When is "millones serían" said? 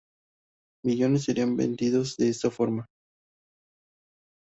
0.83-1.55